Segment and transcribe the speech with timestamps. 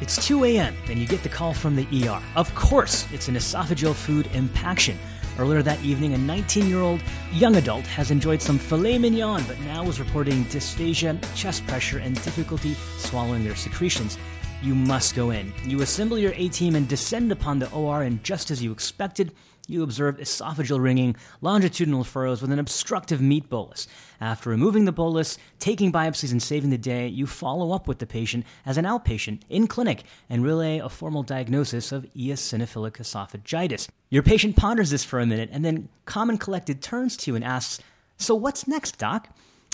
[0.00, 0.74] It's 2 a.m.
[0.88, 2.20] and you get the call from the ER.
[2.34, 4.98] Of course, it's an esophageal food impaction.
[5.38, 7.00] Earlier that evening, a 19 year old
[7.32, 12.20] young adult has enjoyed some filet mignon, but now is reporting dysphagia, chest pressure, and
[12.22, 14.18] difficulty swallowing their secretions.
[14.62, 15.52] You must go in.
[15.64, 19.32] You assemble your A team and descend upon the OR, and just as you expected,
[19.66, 23.86] you observe esophageal ringing, longitudinal furrows with an obstructive meat bolus.
[24.20, 28.06] After removing the bolus, taking biopsies, and saving the day, you follow up with the
[28.06, 33.88] patient as an outpatient in clinic and relay a formal diagnosis of eosinophilic esophagitis.
[34.10, 37.34] Your patient ponders this for a minute and then, calm and collected, turns to you
[37.34, 37.82] and asks,
[38.18, 39.28] So what's next, doc?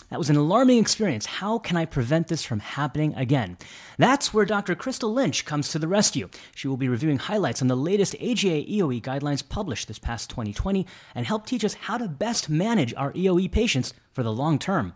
[0.08, 1.26] That was an alarming experience.
[1.26, 3.58] How can I prevent this from happening again?
[3.98, 4.74] That's where Dr.
[4.74, 6.28] Kristle Lynch comes to the rescue.
[6.54, 10.86] She will be reviewing highlights on the latest AGA EOE guidelines published this past 2020
[11.14, 14.94] and help teach us how to best manage our EOE patients for the long term.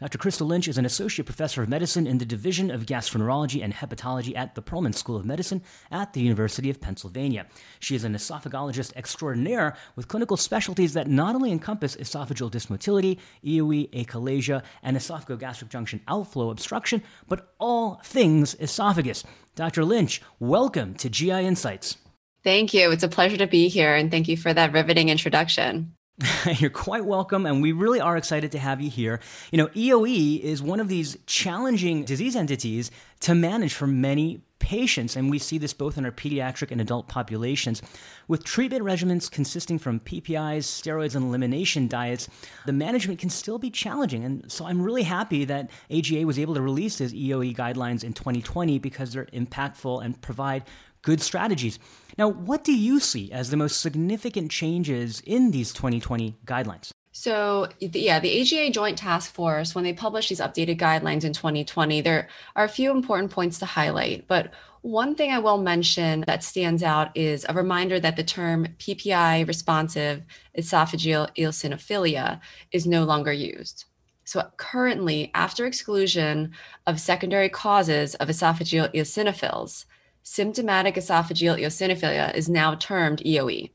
[0.00, 0.18] Dr.
[0.18, 4.36] Kristle Lynch is an associate professor of medicine in the Division of Gastroenterology and Hepatology
[4.36, 7.46] at the Perelman School of Medicine at the University of Pennsylvania.
[7.78, 13.90] She is an esophagologist extraordinaire with clinical specialties that not only encompass esophageal dysmotility, EOE,
[13.92, 19.22] achalasia, and esophagogastric junction outflow obstruction, but all things esophagus.
[19.54, 19.84] Dr.
[19.84, 21.98] Lynch, welcome to GI Insights.
[22.42, 22.90] Thank you.
[22.90, 25.94] It's a pleasure to be here, and thank you for that riveting introduction.
[26.58, 29.18] You're quite welcome, and we really are excited to have you here.
[29.50, 35.16] You know, EOE is one of these challenging disease entities to manage for many patients,
[35.16, 37.82] and we see this both in our pediatric and adult populations.
[38.28, 42.28] With treatment regimens consisting from PPIs, steroids, and elimination diets,
[42.64, 44.24] the management can still be challenging.
[44.24, 48.12] And so I'm really happy that AGA was able to release these EOE guidelines in
[48.12, 50.62] 2020 because they're impactful and provide
[51.04, 51.78] good strategies.
[52.18, 56.90] Now, what do you see as the most significant changes in these 2020 guidelines?
[57.12, 62.00] So, yeah, the AGA Joint Task Force, when they published these updated guidelines in 2020,
[62.00, 64.26] there are a few important points to highlight.
[64.26, 68.66] But one thing I will mention that stands out is a reminder that the term
[68.78, 70.24] PPI responsive
[70.58, 72.40] esophageal eosinophilia
[72.72, 73.84] is no longer used.
[74.24, 76.50] So, currently, after exclusion
[76.86, 79.84] of secondary causes of esophageal eosinophils,
[80.24, 83.70] symptomatic esophageal eosinophilia is now termed EOE.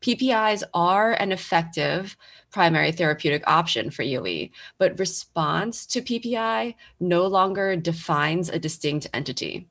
[0.00, 2.16] PPIs are an effective
[2.50, 9.66] primary therapeutic option for EOE, but response to PPI no longer defines a distinct entity.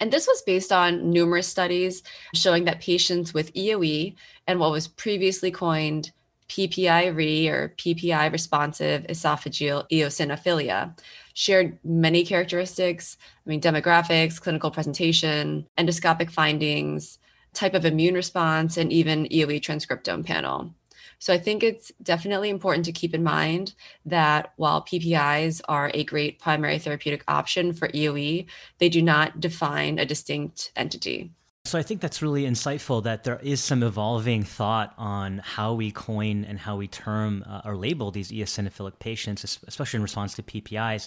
[0.00, 2.02] And this was based on numerous studies
[2.34, 4.14] showing that patients with EOE
[4.46, 6.12] and what was previously coined
[6.48, 10.98] PPI-RE or PPI responsive esophageal eosinophilia
[11.34, 13.16] shared many characteristics.
[13.46, 17.18] I mean, demographics, clinical presentation, endoscopic findings,
[17.54, 20.74] type of immune response, and even EOE transcriptome panel.
[21.18, 23.74] So I think it's definitely important to keep in mind
[24.04, 28.46] that while PPIs are a great primary therapeutic option for EOE,
[28.78, 31.30] they do not define a distinct entity.
[31.64, 35.92] So I think that's really insightful that there is some evolving thought on how we
[35.92, 40.42] coin and how we term uh, or label these eosinophilic patients, especially in response to
[40.42, 41.06] PPIs.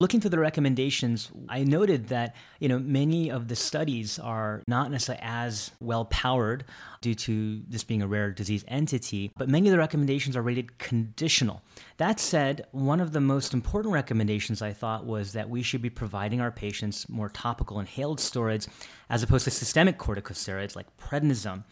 [0.00, 4.90] Looking through the recommendations, I noted that you know many of the studies are not
[4.90, 6.64] necessarily as well powered
[7.02, 10.78] due to this being a rare disease entity, but many of the recommendations are rated
[10.78, 11.62] conditional.
[11.98, 15.90] That said, one of the most important recommendations I thought was that we should be
[15.90, 18.66] providing our patients more topical inhaled steroids
[19.10, 21.64] as opposed to systemic corticosteroids like prednisone.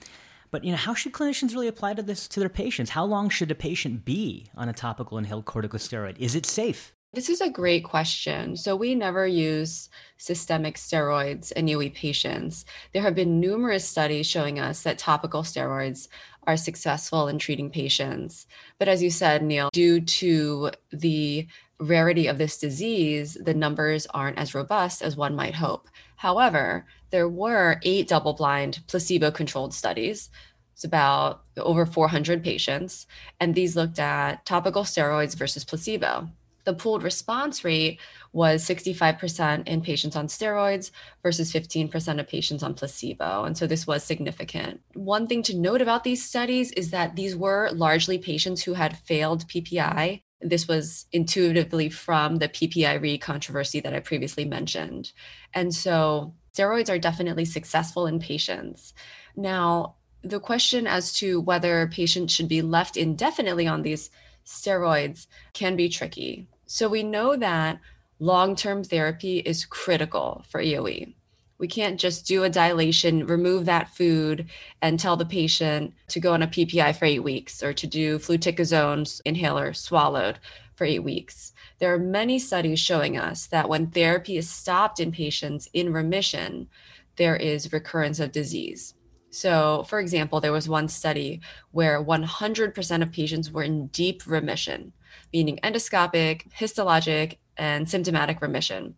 [0.51, 2.91] But you know, how should clinicians really apply to this to their patients?
[2.91, 6.19] How long should a patient be on a topical inhaled corticosteroid?
[6.19, 6.95] Is it safe?
[7.15, 8.55] This is a great question.
[8.57, 12.67] So, we never use systemic steroids in EOE patients.
[12.93, 16.09] There have been numerous studies showing us that topical steroids
[16.47, 18.47] are successful in treating patients.
[18.79, 21.47] But as you said, Neil, due to the
[21.81, 25.89] rarity of this disease, the numbers aren't as robust as one might hope.
[26.17, 30.31] However, there were eight double blind placebo controlled studies.
[30.75, 33.07] It's about over 400 patients,
[33.41, 36.29] and these looked at topical steroids versus placebo
[36.69, 37.99] the pooled response rate
[38.35, 40.91] was 65% in patients on steroids
[41.23, 43.45] versus 15% of patients on placebo.
[43.45, 44.83] And so this was significant.
[44.93, 48.99] One thing to note about these studies is that these were largely patients who had
[48.99, 50.21] failed PPI.
[50.41, 55.13] This was intuitively from the PPI-RE controversy that I previously mentioned.
[55.53, 58.95] And so steroids are definitely successful in patients.
[59.37, 64.11] Now, the question as to whether patients should be left indefinitely on these
[64.45, 66.49] steroids can be tricky.
[66.67, 67.81] So we know that
[68.19, 71.15] long term therapy is critical for EOE.
[71.59, 74.47] We can't just do a dilation, remove that food,
[74.81, 78.19] and tell the patient to go on a PPI for eight weeks or to do
[78.19, 80.39] fluticasone inhaler swallowed
[80.77, 81.53] for eight weeks.
[81.81, 86.69] There are many studies showing us that when therapy is stopped in patients in remission,
[87.17, 88.95] there is recurrence of disease.
[89.31, 91.41] So, for example, there was one study
[91.73, 94.93] where 100% of patients were in deep remission,
[95.33, 98.95] meaning endoscopic, histologic, and symptomatic remission.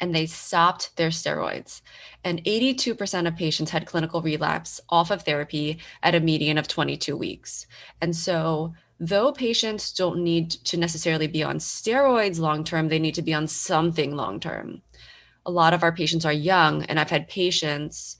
[0.00, 1.82] And they stopped their steroids.
[2.24, 7.16] And 82% of patients had clinical relapse off of therapy at a median of 22
[7.16, 7.66] weeks.
[8.00, 13.14] And so, though patients don't need to necessarily be on steroids long term, they need
[13.14, 14.82] to be on something long term.
[15.46, 18.18] A lot of our patients are young, and I've had patients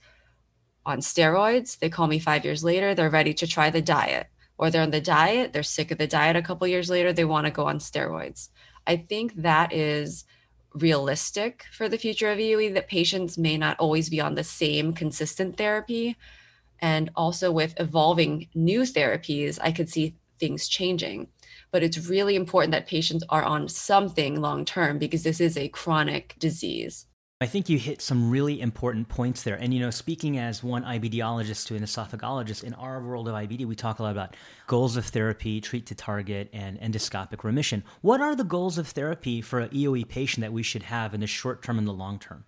[0.85, 1.77] on steroids.
[1.77, 4.91] They call me five years later, they're ready to try the diet, or they're on
[4.91, 7.67] the diet, they're sick of the diet a couple years later, they want to go
[7.67, 8.49] on steroids.
[8.87, 10.25] I think that is
[10.73, 14.93] realistic for the future of EOE that patients may not always be on the same
[14.93, 16.17] consistent therapy.
[16.79, 21.27] And also with evolving new therapies, I could see things changing.
[21.71, 25.69] But it's really important that patients are on something long term because this is a
[25.69, 27.05] chronic disease.
[27.41, 29.55] I think you hit some really important points there.
[29.55, 33.65] And, you know, speaking as one IBDologist to an esophagologist, in our world of IBD,
[33.65, 34.35] we talk a lot about
[34.67, 37.83] goals of therapy, treat to target, and endoscopic remission.
[38.01, 41.21] What are the goals of therapy for an EOE patient that we should have in
[41.21, 42.45] the short term and the long term?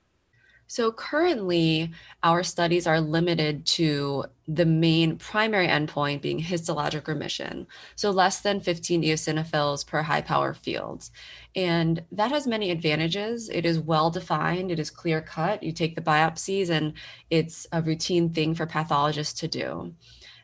[0.73, 1.91] So currently,
[2.23, 8.59] our studies are limited to the main primary endpoint being histologic remission, so less than
[8.59, 11.11] 15 eosinophils per high power field.
[11.55, 13.49] And that has many advantages.
[13.49, 15.61] It is well defined, it is clear cut.
[15.61, 16.93] You take the biopsies, and
[17.29, 19.93] it's a routine thing for pathologists to do.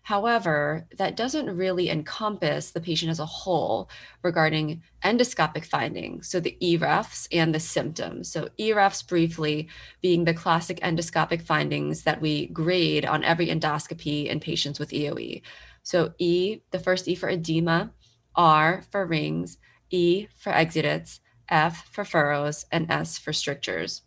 [0.04, 3.90] However, that doesn't really encompass the patient as a whole
[4.24, 8.32] regarding endoscopic findings, so the EREFs and the symptoms.
[8.32, 9.70] So, EREFs briefly
[10.02, 15.42] being the classic endoscopic findings that we grade on every endoscopy in patients with EOE.
[15.84, 17.92] So, E, the first E for edema,
[18.36, 19.58] R for rings,
[19.90, 21.20] E for exudates,
[21.50, 24.04] F for furrows, and S for strictures.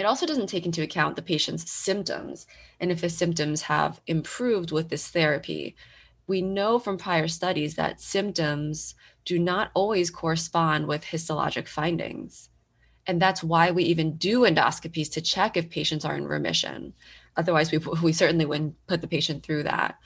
[0.00, 2.46] It also doesn't take into account the patient's symptoms
[2.80, 5.76] and if the symptoms have improved with this therapy.
[6.26, 8.94] We know from prior studies that symptoms
[9.26, 12.48] do not always correspond with histologic findings.
[13.06, 16.94] And that's why we even do endoscopies to check if patients are in remission.
[17.36, 19.98] Otherwise, we, we certainly wouldn't put the patient through that.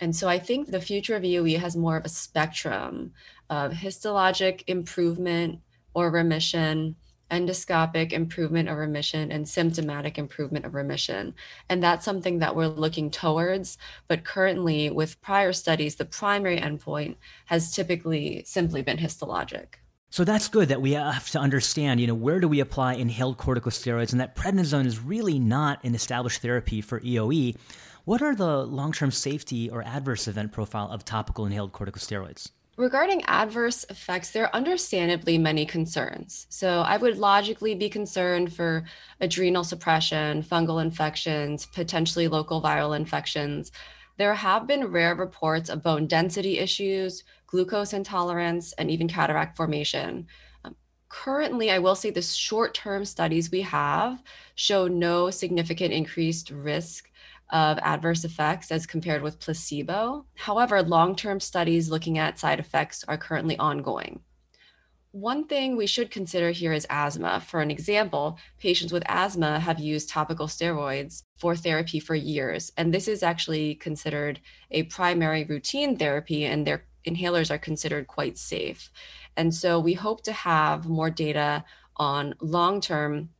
[0.00, 3.14] And so I think the future of EOE has more of a spectrum
[3.48, 5.60] of histologic improvement
[5.94, 6.96] or remission
[7.30, 11.34] endoscopic improvement of remission and symptomatic improvement of remission.
[11.68, 13.78] And that's something that we're looking towards.
[14.08, 17.16] But currently, with prior studies, the primary endpoint
[17.46, 19.74] has typically simply been histologic.
[20.12, 23.38] So that's good that we have to understand, you know, where do we apply inhaled
[23.38, 27.56] corticosteroids and that prednisone is really not an established therapy for EOE.
[28.06, 32.50] What are the long-term safety or adverse event profile of topical inhaled corticosteroids?
[32.76, 36.46] Regarding adverse effects, there are understandably many concerns.
[36.48, 38.84] So, I would logically be concerned for
[39.20, 43.70] adrenal suppression, fungal infections, potentially local viral infections.
[44.16, 50.26] There have been rare reports of bone density issues, glucose intolerance, and even cataract formation.
[50.64, 50.76] Um,
[51.08, 54.22] currently, I will say the short term studies we have
[54.54, 57.09] show no significant increased risk
[57.50, 60.26] of adverse effects as compared with placebo.
[60.36, 64.20] However, long term studies looking at side effects are currently ongoing.
[65.12, 67.40] One thing we should consider here is asthma.
[67.40, 72.94] For an example, patients with asthma have used topical steroids for therapy for years, and
[72.94, 78.92] this is actually considered a primary routine therapy, and their inhalers are considered quite safe.
[79.36, 81.64] And so we hope to have more data
[81.96, 83.30] on long term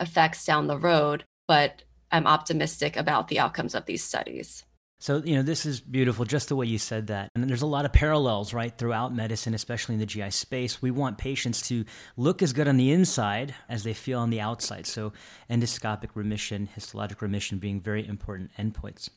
[0.00, 4.64] effects down the road, but I'm optimistic about the outcomes of these studies.
[5.00, 7.30] So, you know, this is beautiful, just the way you said that.
[7.34, 10.82] And there's a lot of parallels, right, throughout medicine, especially in the GI space.
[10.82, 11.84] We want patients to
[12.16, 14.86] look as good on the inside as they feel on the outside.
[14.86, 15.12] So,
[15.48, 19.08] endoscopic remission, histologic remission being very important endpoints.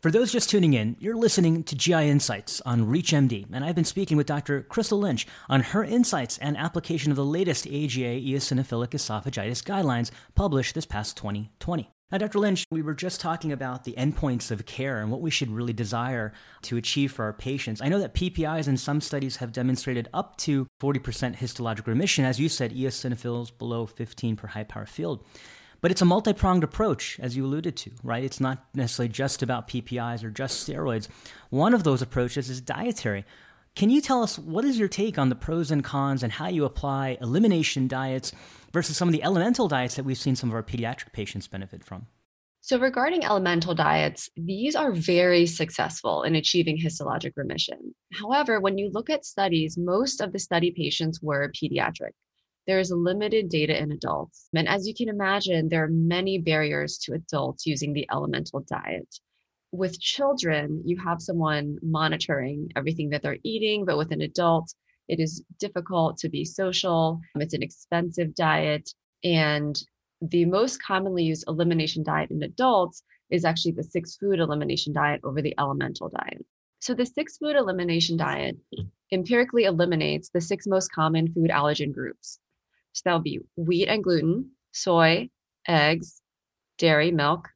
[0.00, 3.84] For those just tuning in, you're listening to GI Insights on ReachMD, and I've been
[3.84, 4.62] speaking with Dr.
[4.62, 10.74] Kristle Lynch on her insights and application of the latest AGA eosinophilic esophagitis guidelines published
[10.74, 11.91] this past 2020.
[12.12, 12.40] Now, Dr.
[12.40, 15.72] Lynch, we were just talking about the endpoints of care and what we should really
[15.72, 17.80] desire to achieve for our patients.
[17.80, 22.38] I know that PPIs in some studies have demonstrated up to 40% histologic remission, as
[22.38, 25.24] you said, eosinophils below 15 per high power field.
[25.80, 28.22] But it's a multi pronged approach, as you alluded to, right?
[28.22, 31.08] It's not necessarily just about PPIs or just steroids.
[31.48, 33.24] One of those approaches is dietary.
[33.74, 36.46] Can you tell us what is your take on the pros and cons and how
[36.48, 38.32] you apply elimination diets
[38.70, 41.82] versus some of the elemental diets that we've seen some of our pediatric patients benefit
[41.82, 42.06] from?
[42.60, 47.94] So, regarding elemental diets, these are very successful in achieving histologic remission.
[48.12, 52.12] However, when you look at studies, most of the study patients were pediatric.
[52.66, 54.48] There is limited data in adults.
[54.54, 59.08] And as you can imagine, there are many barriers to adults using the elemental diet.
[59.72, 64.74] With children, you have someone monitoring everything that they're eating, but with an adult,
[65.08, 67.20] it is difficult to be social.
[67.36, 68.90] It's an expensive diet.
[69.24, 69.74] And
[70.20, 75.22] the most commonly used elimination diet in adults is actually the six food elimination diet
[75.24, 76.44] over the elemental diet.
[76.80, 78.58] So, the six food elimination diet
[79.10, 82.38] empirically eliminates the six most common food allergen groups.
[82.92, 85.30] So, that'll be wheat and gluten, soy,
[85.66, 86.20] eggs,
[86.76, 87.48] dairy, milk,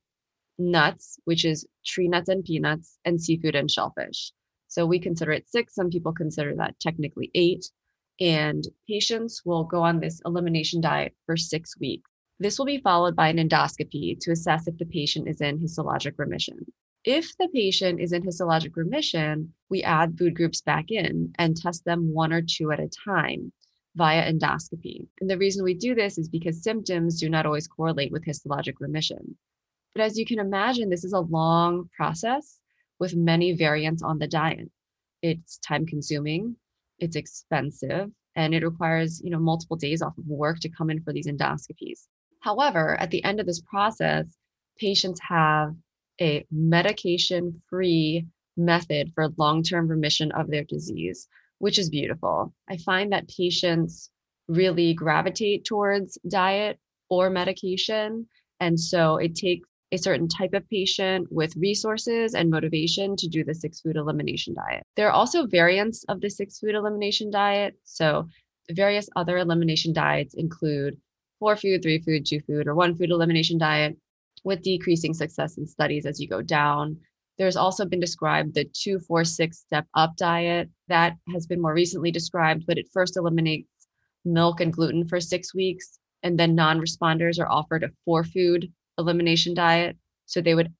[0.58, 4.32] nuts, which is tree nuts and peanuts, and seafood and shellfish.
[4.68, 5.74] So, we consider it six.
[5.74, 7.70] Some people consider that technically eight.
[8.20, 12.10] And patients will go on this elimination diet for six weeks.
[12.38, 16.14] This will be followed by an endoscopy to assess if the patient is in histologic
[16.18, 16.66] remission.
[17.04, 21.84] If the patient is in histologic remission, we add food groups back in and test
[21.84, 23.52] them one or two at a time
[23.94, 25.06] via endoscopy.
[25.20, 28.74] And the reason we do this is because symptoms do not always correlate with histologic
[28.80, 29.36] remission.
[29.96, 32.58] But as you can imagine, this is a long process
[32.98, 34.70] with many variants on the diet.
[35.22, 36.54] It's time consuming,
[36.98, 41.02] it's expensive, and it requires, you know, multiple days off of work to come in
[41.02, 42.08] for these endoscopies.
[42.40, 44.26] However, at the end of this process,
[44.78, 45.74] patients have
[46.20, 48.26] a medication free
[48.58, 51.26] method for long term remission of their disease,
[51.56, 52.52] which is beautiful.
[52.68, 54.10] I find that patients
[54.46, 58.28] really gravitate towards diet or medication.
[58.60, 63.44] And so it takes a certain type of patient with resources and motivation to do
[63.44, 64.82] the six food elimination diet.
[64.96, 67.76] There are also variants of the six food elimination diet.
[67.84, 68.28] So,
[68.70, 70.96] various other elimination diets include
[71.38, 73.96] four food, three food, two food, or one food elimination diet
[74.42, 76.98] with decreasing success in studies as you go down.
[77.38, 81.74] There's also been described the two, four, six step up diet that has been more
[81.74, 83.68] recently described, but it first eliminates
[84.24, 85.98] milk and gluten for six weeks.
[86.22, 89.96] And then non responders are offered a four food elimination diet.
[90.26, 90.72] So they would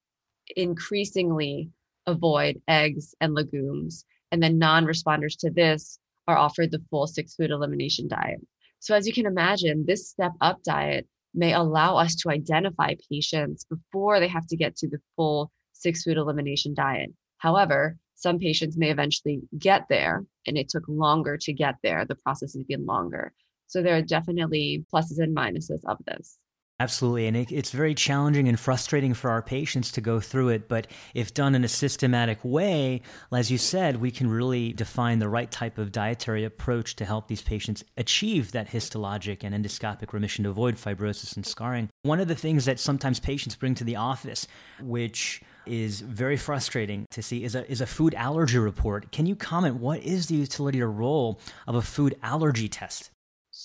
[0.56, 1.70] increasingly
[2.06, 4.04] avoid eggs and legumes.
[4.32, 8.40] And then non responders to this are offered the full six food elimination diet.
[8.80, 13.64] So, as you can imagine, this step up diet may allow us to identify patients
[13.64, 17.12] before they have to get to the full six food elimination diet.
[17.38, 22.04] However, some patients may eventually get there, and it took longer to get there.
[22.04, 23.32] The process has been longer.
[23.66, 26.38] So, there are definitely pluses and minuses of this.
[26.78, 27.26] Absolutely.
[27.26, 30.68] And it, it's very challenging and frustrating for our patients to go through it.
[30.68, 33.00] But if done in a systematic way,
[33.33, 37.28] as you said, we can really define the right type of dietary approach to help
[37.28, 41.88] these patients achieve that histologic and endoscopic remission to avoid fibrosis and scarring.
[42.02, 44.47] One of the things that sometimes patients bring to the office,
[44.83, 49.11] which is very frustrating to see is a, is a food allergy report.
[49.12, 53.11] Can you comment what is the utility or role of a food allergy test?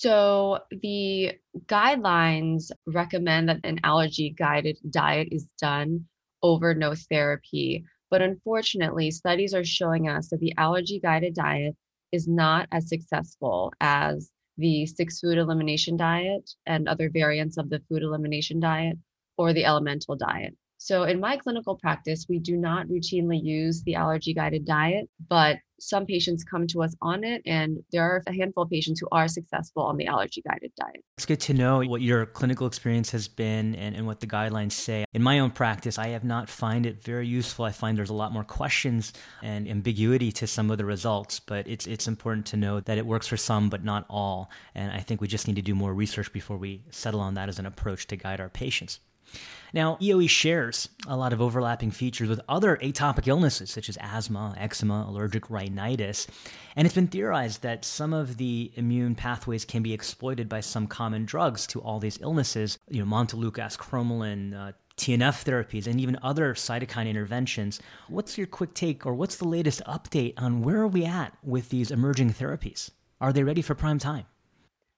[0.01, 1.33] So, the
[1.67, 6.07] guidelines recommend that an allergy guided diet is done
[6.41, 7.85] over no therapy.
[8.09, 11.75] But unfortunately, studies are showing us that the allergy guided diet
[12.11, 17.83] is not as successful as the six food elimination diet and other variants of the
[17.87, 18.97] food elimination diet
[19.37, 20.57] or the elemental diet.
[20.83, 25.57] So, in my clinical practice, we do not routinely use the allergy guided diet, but
[25.79, 29.07] some patients come to us on it, and there are a handful of patients who
[29.11, 31.03] are successful on the allergy guided diet.
[31.17, 34.71] It's good to know what your clinical experience has been and, and what the guidelines
[34.71, 35.05] say.
[35.13, 37.63] In my own practice, I have not find it very useful.
[37.63, 41.67] I find there's a lot more questions and ambiguity to some of the results, but
[41.67, 44.49] it's it's important to know that it works for some, but not all.
[44.73, 47.49] And I think we just need to do more research before we settle on that
[47.49, 48.99] as an approach to guide our patients.
[49.73, 54.53] Now, EOE shares a lot of overlapping features with other atopic illnesses such as asthma,
[54.57, 56.27] eczema, allergic rhinitis,
[56.75, 60.87] and it's been theorized that some of the immune pathways can be exploited by some
[60.87, 66.19] common drugs to all these illnesses, you know, montelukast, cromolyn, uh, TNF therapies, and even
[66.21, 67.79] other cytokine interventions.
[68.09, 71.69] What's your quick take, or what's the latest update on where are we at with
[71.69, 72.91] these emerging therapies?
[73.21, 74.25] Are they ready for prime time?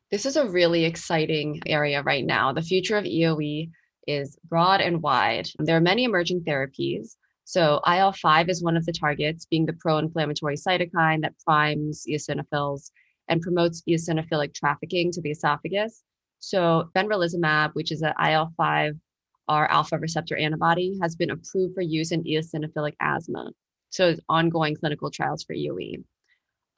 [0.09, 2.53] This is a really exciting area right now.
[2.53, 3.71] The future of EOE
[4.07, 5.49] is broad and wide.
[5.59, 7.15] There are many emerging therapies.
[7.45, 12.05] So IL 5 is one of the targets, being the pro inflammatory cytokine that primes
[12.09, 12.91] eosinophils
[13.27, 16.03] and promotes eosinophilic trafficking to the esophagus.
[16.39, 18.95] So benralizumab, which is an IL 5
[19.49, 23.51] R alpha receptor antibody, has been approved for use in eosinophilic asthma.
[23.89, 26.03] So ongoing clinical trials for EOE.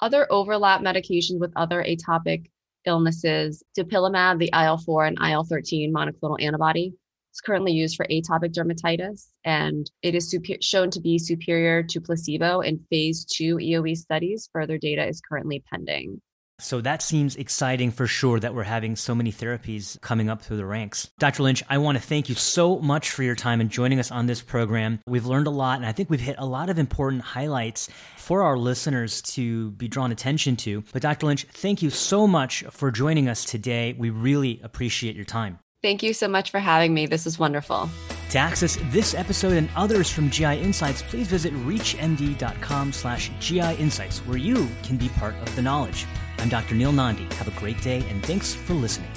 [0.01, 2.48] Other overlap medications with other atopic
[2.86, 6.94] illnesses, dupilumab, the IL 4 and IL 13 monoclonal antibody,
[7.36, 12.00] It's currently used for atopic dermatitis, and it is super- shown to be superior to
[12.00, 14.50] placebo in phase two EOE studies.
[14.54, 16.22] Further data is currently pending.
[16.60, 20.56] So that seems exciting for sure that we're having so many therapies coming up through
[20.56, 21.10] the ranks.
[21.20, 21.44] Dr.
[21.44, 24.27] Lynch, I want to thank you so much for your time and joining us on
[24.27, 25.01] this program.
[25.06, 28.44] We've learned a lot, and I think we've hit a lot of important highlights for
[28.44, 30.86] our listeners to be drawn attention to.
[30.94, 31.25] But Dr.
[31.25, 33.92] Lynch, thank you so much for joining us today.
[33.92, 35.60] We really appreciate your time.
[35.82, 37.05] Thank you so much for having me.
[37.05, 37.89] This was wonderful.
[38.32, 44.20] To access this episode and others from GI Insights, please visit reachmd.com slash GI Insights,
[44.20, 46.05] where you can be part of the knowledge.
[46.39, 46.75] I'm Dr.
[46.75, 47.24] Neil Nandi.
[47.36, 49.12] Have a great day, and thanks for listening.